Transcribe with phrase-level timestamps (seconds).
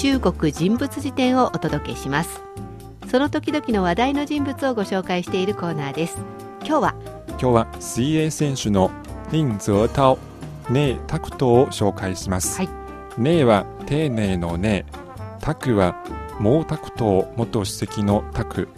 [0.00, 2.40] 中国人物辞典をお届けします。
[3.10, 6.16] その時々の話題の人物をご紹介しているコーナーです。
[6.64, 6.94] 今日は
[7.28, 8.90] 今日は水泳選手の
[9.30, 10.16] 林泽涛、
[10.70, 12.56] ネタクトを紹介します。
[12.56, 12.68] はい。
[13.18, 14.86] ネは丁寧のネ、
[15.38, 16.02] タクは
[16.38, 18.70] 毛沢東元主席のタク、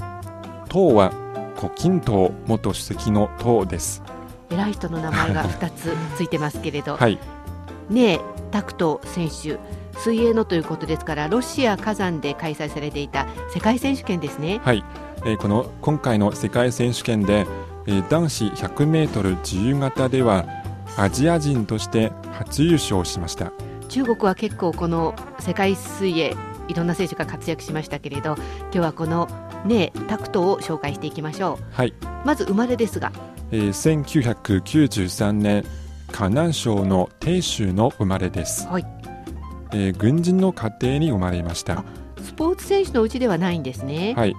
[0.73, 1.13] 東は
[1.55, 4.03] 胡錦涛元主席の東です。
[4.51, 7.21] 偉い人の名前が2つついてますけれど、 はい、
[7.89, 8.21] ねえ
[8.51, 9.61] タクト選手
[9.99, 14.61] 水泳のということですからロシア火山で開催されていた世界選手権ですね。
[14.65, 14.85] はい、
[15.25, 17.47] えーこの今回の世界選手権で、
[17.87, 20.47] えー男子100メートル自由形では
[20.97, 23.53] アジア人として初優勝しました。
[23.89, 26.35] 中国は結構この世界水泳
[26.69, 29.29] いろんな選手が活躍しましたけれど今日はこの
[29.67, 33.13] ねえタクトを紹介していきましょはい、うまず生まれですが。
[33.51, 35.65] えー1993年
[36.11, 39.12] 河南省の鄭州の生まれです、はい
[39.73, 41.81] えー軍人の家庭に生まれました。
[41.81, 41.85] あ
[42.23, 44.35] スポーツ選手のうちではないんですね、はい、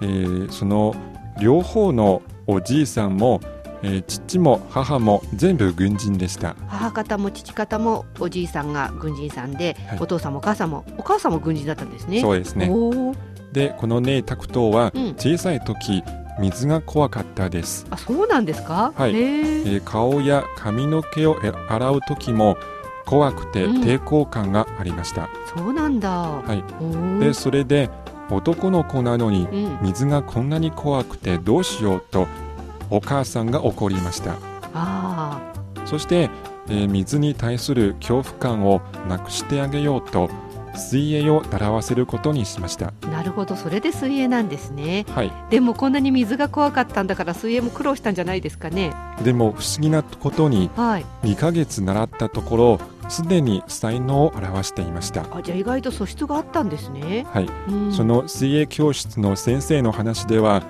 [0.00, 0.94] えーその
[1.40, 3.40] 両方のおじいさんも、
[3.82, 6.56] えー父も母も全部軍人でした。
[6.68, 9.98] 母方も父方もおじいさんが軍人さんで、はい。
[10.00, 12.20] お父さんもお母さんもお母さんも軍人だったんですね。
[12.20, 12.70] そうですね。
[13.52, 15.14] でこのネイタクトはうん。
[15.14, 16.02] 小さい時
[16.38, 18.92] 水が怖かったです、あそうなんですか？
[18.94, 19.14] はい。
[19.14, 19.64] へえー。
[19.78, 22.58] ー顔や髪の毛をえ洗う時も
[23.06, 23.82] 怖くてうん。
[23.82, 27.20] 抵抗感がありました、そうなんだ、はい。
[27.20, 27.88] でそれで
[28.30, 32.26] 男の子なのにうん、水がこんなに怖くてどうしようと
[32.90, 34.36] お母さんが怒りました。
[34.74, 35.40] あ
[35.84, 36.28] そして、
[36.68, 40.28] えー水に対する恐怖感をなくしてあげようと
[40.74, 42.92] 水泳を習わせることにしました。
[43.02, 43.56] あなるほど。
[43.56, 45.06] それで水泳なんですね。
[45.14, 45.32] はい。
[45.48, 48.92] でもこんなに水が怖かったんだから水泳も苦労したんじゃないですかね。
[49.22, 51.06] でも不思議なことにはい。
[51.22, 55.26] 2ヶ月習ったところすでに才能を表していました。
[55.32, 60.62] あじゃあ意外と素質があったんですね、はい、うん、その水泳教室の先生の話では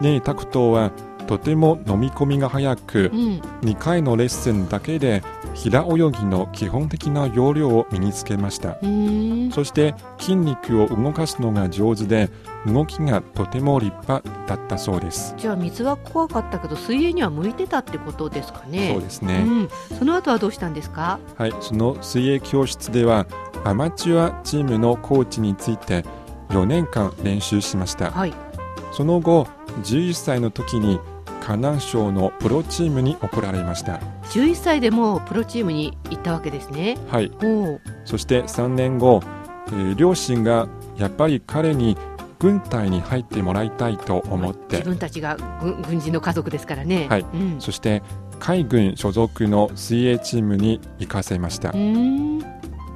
[0.00, 0.90] ネイタクトは
[1.26, 3.40] とても飲み込みが早くうん。
[3.62, 5.22] 2回のレッスンだけで
[5.54, 8.76] 平泳ぎの基本的な要領を身につけました。
[9.52, 12.30] そして筋肉を動かすのが上手で
[12.66, 15.34] 動きがとても立派だったそうです。
[15.36, 18.90] じゃあ水は怖かったけど水泳には向いてたってことですかね。
[18.92, 19.50] そうですね、う
[19.94, 21.18] ん、その後はどうしたんですか？
[21.36, 23.26] はい、その水泳教室では
[23.64, 26.04] アマチュアチームのコーチについて
[26.50, 28.10] 4年間練習しました。
[28.10, 28.34] はい。
[28.92, 29.46] その後、
[29.82, 30.98] 11歳の時に
[31.46, 34.00] 河南省のプロチームに送られました。
[34.30, 36.98] 11歳でもプロチームに行ったわけですね。
[37.08, 37.30] はい、
[38.04, 39.22] そして3年後、
[39.68, 41.96] えー両親がやっぱり彼に
[42.40, 44.78] 軍隊に入ってもらいたいと思って。
[44.78, 47.06] 自分たちが軍軍人の家族ですからね。
[47.08, 47.26] はい。
[47.32, 48.02] うん、そして
[48.40, 51.72] 海軍所属の水泳チームに行かせました。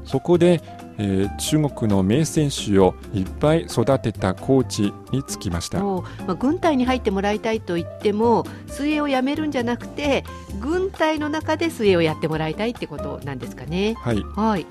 [0.05, 0.61] そこで、
[1.01, 5.83] えー中国の名選手をいっぱい育てたコーチにつきました。
[5.83, 10.25] まあ、軍隊に入ってもらいたいと言っても水泳をやめるんじゃなくて
[10.61, 13.95] 軍隊の中で水泳をやってもらいたいってことなんですかね。
[13.99, 14.67] はい、はい、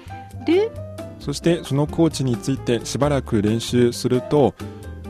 [0.46, 0.72] で、
[1.20, 4.54] そしてそのコーチについてしばらく練習すると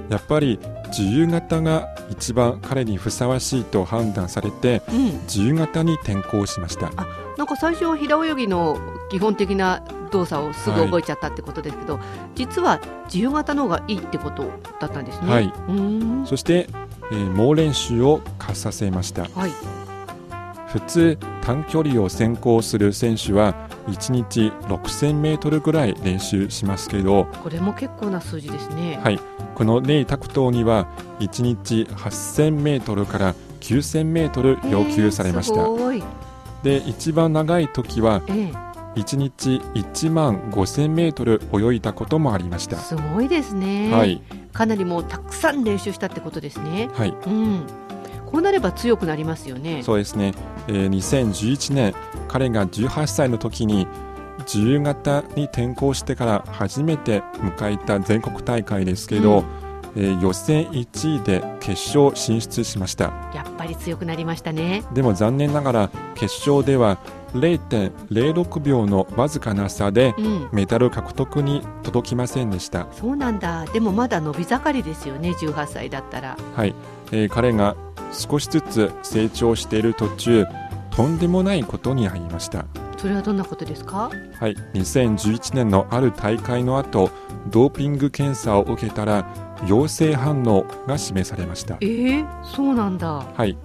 [0.09, 6.91] やっぱり自由形が一番彼にふさわしいと判断されてうん、自由形に転向しました。
[7.37, 8.77] なんか最初は平泳ぎの
[9.09, 11.99] 基本的な動作をすぐ覚えちゃったってことですけど、
[12.35, 14.43] 実は自由形の方がいいってこと
[14.79, 15.31] だったんですね。
[15.31, 15.53] はい
[16.25, 16.67] そして、
[17.11, 19.23] えー猛練習を課させました。
[19.23, 19.51] はい、
[20.67, 23.55] 普通短距離を専攻する選手は
[23.87, 28.99] 1日6000メートルぐらい練習しますけど、これも結構な数字ですね。
[29.03, 29.19] はい、
[29.55, 30.87] このネイタクトーには
[31.19, 35.61] 1日8000メートルから9000メートル要求されました。
[35.61, 36.03] えーすごい。
[36.63, 38.51] で、一番長い時はえ
[38.95, 42.77] 1日1万5000メートル泳いだこともありました。
[42.77, 43.91] ーすごいですね。
[43.91, 44.21] はい、
[44.53, 46.89] かなりもうたくさん練習したってことですね。
[46.93, 47.63] はい、うん。
[48.25, 49.83] こうなれば強くなりますよね。
[49.83, 50.33] そうですね。
[50.67, 51.93] えー2011年、
[52.27, 53.87] 彼が18歳の時に
[54.39, 59.45] 自由形に転向してから初めて迎えた全国大会ですけど、うん
[59.95, 63.05] えー予選1位で決勝進出しました。
[63.33, 64.83] やっぱり強くなりましたね。
[64.93, 66.99] でも残念ながら決勝では
[67.33, 70.49] 0.06秒のわずかな差でうん。
[70.51, 72.87] メダル獲得に届きませんでした。
[72.91, 73.65] そうなんだ。
[73.65, 75.31] でもまだ伸び盛りですよね。
[75.31, 76.37] 18歳だったら。
[76.55, 76.73] はい、
[77.11, 77.75] えー彼が
[78.11, 80.45] 少しずつ成長している途中、
[80.89, 82.65] とんでもないことに遭いました。
[82.97, 84.09] それはどんなことですか？
[84.39, 87.11] はい、2011年のある大会の後、
[87.51, 89.27] ドーピング検査を受けたら
[89.67, 91.77] 陽性反応が示されました。
[91.81, 93.23] えー、そうなんだ。
[93.35, 93.55] はい、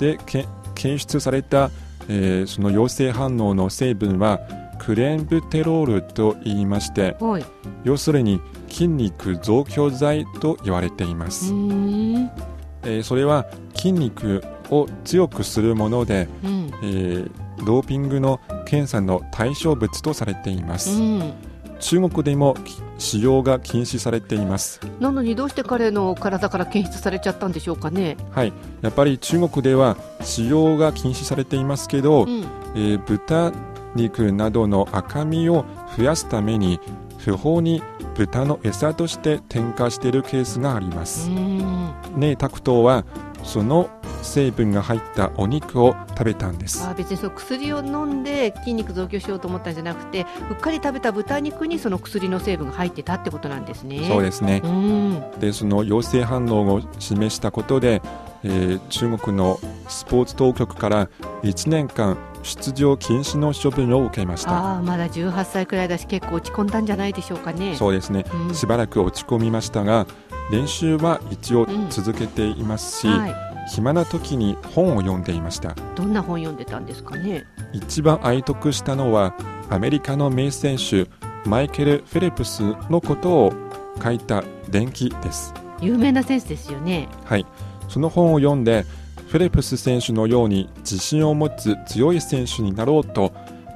[0.00, 1.70] でけ検出された、
[2.08, 4.40] えーその陽性反応の成分は
[4.78, 7.44] クレンブテロールと言いましてはい。
[7.84, 11.52] 要するに筋肉増強剤と言われていまうす。
[11.52, 13.46] えーそれは
[13.76, 16.70] 筋肉を強くするもので、うん。
[16.82, 17.30] えー
[17.64, 21.32] ドーピングの検査の対象物とされています、うん。
[21.78, 28.16] 中国でもき使用が禁止されていますなのにどうして彼の体から検出されちゃったんでしょうかね？
[28.30, 28.52] はい
[28.82, 32.44] やっぱり中国では使用が禁止されていますけど、うん。
[32.74, 33.52] えー豚
[33.94, 35.64] 肉などの赤身を
[35.96, 36.80] 増やすために
[37.18, 37.80] 不法に
[38.16, 41.94] 豚の餌として添加しているケースがありまうす、ん。
[42.16, 43.04] ネイタクトは
[43.44, 43.88] その
[44.24, 54.08] 成分が入ったお肉を食べたんですあ別にその薬を飲んで筋肉増強しようと思ったんじゃなくてうっかり食べた豚肉にその薬の成分が入ってたってことなんですね。
[54.08, 55.40] そうですねうん。
[55.40, 58.02] でその陽性反応を示したことで、
[58.42, 61.08] えー中国のスポーツ当局から
[61.42, 67.74] 1年間出場禁止の処分を受けましたああまだ18歳くらいだし結構落ち込んだんじゃないでしょうかね。
[67.76, 70.06] そうですねうんしばらく落ち込みましたが
[70.50, 73.53] 練習は一応続けていますし、はい。
[73.68, 77.44] 暇な時に本を読んでいましたどんな本読んでたんですかね？
[77.72, 79.34] 一番愛読したのは
[79.70, 81.06] アメリカの名選手
[81.48, 83.52] マイケル・フェレプスのことを
[84.02, 87.08] 書いた伝記です有名な選手ですよね。
[87.24, 87.46] はい
[87.88, 88.84] その本を読んで
[89.28, 93.32] フェレプス選手のように自信を持つ強い選手になろうと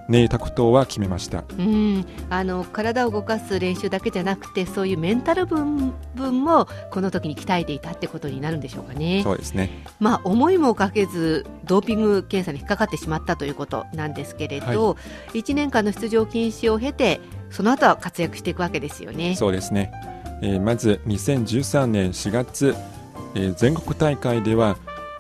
[0.08, 2.05] ネイタクトは決めましたうん。
[2.31, 9.22] あの体を動かす練習だけじゃなくてそういうメンタル分分もこの時に鍛えていたってことになるんでしょうかね。
[9.22, 14.96] そうですねまあ、思いもかけずドーピング検査に引っかかってしまったということなんですけれど、
[15.34, 17.20] 1年間の出場禁止を経て
[17.50, 19.37] その後は活躍していくわけですよね。
[19.37, 19.93] そうですね、
[20.43, 22.75] えーまず2013年4月、
[23.34, 24.78] えー全国大会では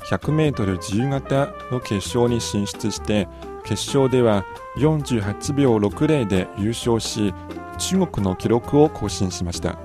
[0.08, 3.28] 100m 自由形の決勝に進出して
[3.68, 4.46] 決勝では
[4.78, 7.34] 48秒60で優勝し
[7.76, 9.78] 中国の記録を更新しました。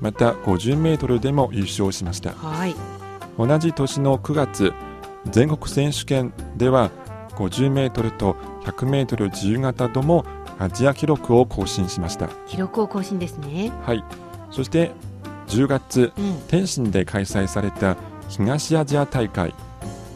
[0.00, 2.32] また 50m でも優勝しました。
[2.32, 2.74] はい、
[3.36, 4.72] 同じ年の9月
[5.26, 6.90] 全国選手権では
[7.32, 8.32] 50m と
[8.62, 10.24] 100m 自由形とも
[10.58, 12.28] アジア記録を更新しました。
[12.46, 13.70] 記録を更新ですね。
[13.84, 14.02] はい。
[14.50, 14.90] そして
[15.48, 17.98] 10月うん、天津で開催された
[18.30, 19.54] 東アジア大会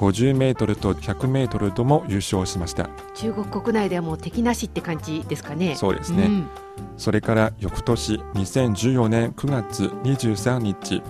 [0.02, 2.90] 50m と 100m とも優勝しました。
[3.14, 5.76] 中国国内ではもう敵なしって感じですかね。
[5.76, 6.48] そうですね、ん。
[6.96, 11.02] それから翌年2014年9月23日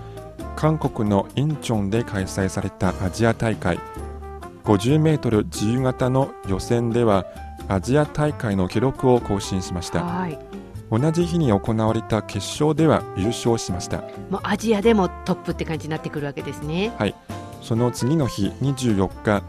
[0.57, 3.79] 韓国のインチョンで開催されたアジア大会。
[4.65, 7.25] 50m 自由形の予選では
[7.69, 10.05] アジア大会の記録を更新しました。
[10.05, 10.39] はい、
[10.91, 14.03] 同じ日に行われた決勝では優勝しました。
[14.29, 16.93] もうアジアでもトップって感じになってくるわけですね。
[17.63, 19.43] その次の日24日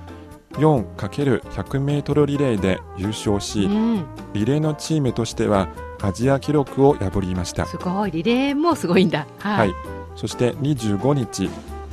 [0.54, 5.68] 4×100m リレーで優勝し、うん、リレーのチームとしては
[6.02, 7.66] アジア記録を破りました。
[7.66, 8.12] すごい。
[8.12, 9.26] リレーもすごいんだ。
[9.40, 9.74] ははい、
[10.16, 11.50] そして25日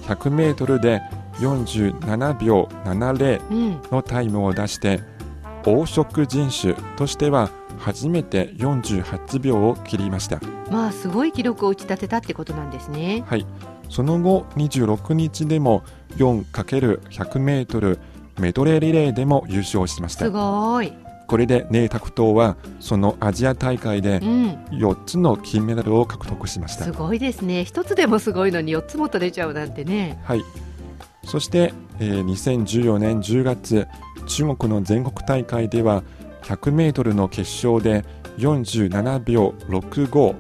[0.07, 1.01] 100m で
[1.39, 5.01] 47秒70うん、のタイムを出して
[5.65, 10.39] 黄色人種としては初めて48秒を切りました。
[10.71, 13.25] まあすごい記録を打ち立てたってことなんですね。
[13.27, 13.47] はい
[13.91, 15.83] その後26日でも
[16.17, 17.99] 4×100m
[18.39, 20.93] メドレーリレーでも優勝しましすたごい。
[21.27, 27.65] これでネイタクトはそのアジア大会でうん、4つの金メダルを獲得しましたすごいですね。
[27.65, 30.19] 一つでもすごいのに四つも取れちゃうなんてね。
[30.25, 30.43] はい。
[31.25, 33.87] そして、えー2014年10月、
[34.27, 36.03] 中国の全国大会では、
[36.43, 38.05] 100メートルの決勝で
[38.39, 40.35] 47秒65、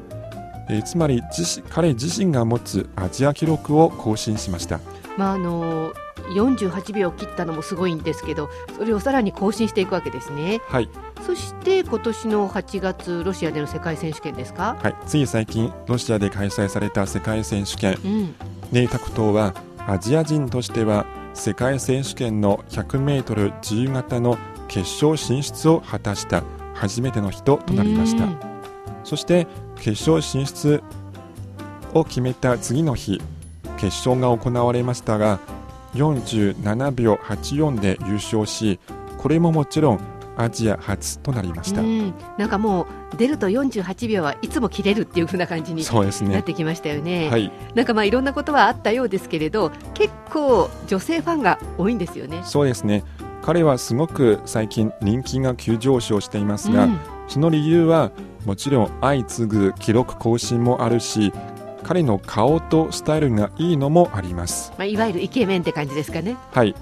[0.70, 1.22] えーつまり
[1.68, 4.80] 彼自身が持つアジア記録を更新しました。
[5.16, 5.92] まああの
[6.34, 10.60] 48秒切ったのもすごいんですけど、それをさらに更新していくわけですね。
[10.68, 10.88] はい。
[11.26, 14.76] そして今年の8月ロシアでの世界選手権ですか？
[14.80, 14.96] はい。
[15.06, 18.34] つい最近、ロシアで開催された世界選手権、うん、
[18.70, 19.54] ネイタクトは
[19.88, 28.24] アジア人としては世界選手権の100メートル自由形の決勝進出を果たした初めての人となりました。
[28.24, 28.38] うん
[29.02, 29.46] そして
[29.80, 30.82] 決勝進出
[31.94, 33.20] を決めた次の日
[33.78, 35.40] 決勝が行われましたが
[35.94, 38.78] 47秒84で優勝し
[39.18, 40.00] これももちろん
[40.36, 46.34] アジア初となりました、うん、なんかもう出ると48秒はいつも切れるっていう風な感じにそうですね。
[46.34, 47.28] なってきましたよね。
[47.28, 47.50] はい。
[47.74, 52.40] なんかまあいろんなことはあったようですけれど、結構女性ファンが多いんですよね。
[52.44, 53.04] そうですね。
[53.42, 56.98] 彼はすごく最近人気が急上昇していますが、うん。
[57.26, 58.12] その理由は
[58.44, 61.32] もちろん相次ぐ記録更新もあるし
[61.82, 64.72] 彼の顔とスタイルがいいのもあります。
[64.78, 66.36] まあいわゆるイケメンって感じですかね。
[66.52, 66.74] はい、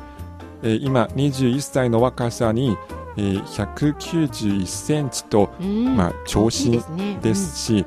[0.63, 2.77] えー今21歳の若さに、
[3.17, 5.97] ええー、191センチと、うん。
[5.97, 7.19] まあ、長身大きいね。
[7.23, 7.87] ですし、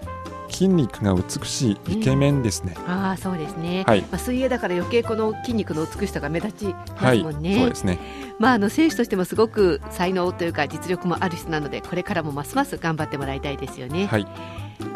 [0.52, 2.76] 筋肉が美しいイケメンですね。
[2.78, 2.92] うん。
[2.92, 4.02] ああそうですね、はい。
[4.02, 8.00] まあ、水泳だから余計この筋肉の美しさが目立ちまはい、すもんね、そうですね。
[8.40, 14.26] まあ、あの選手としてもすごく才能というか実力もある人なのでこれからもますます頑張ってもらいたいですよね、はい、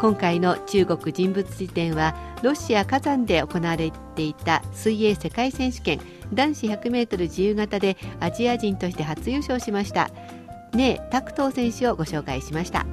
[0.00, 6.00] 今回の中国人物辞典はロシア火山で行われていた水泳世界選手権
[6.34, 10.10] 男子 100m 自由形でアジア人として初優勝しました。
[10.76, 12.86] ねえタクトー選手をご紹介しました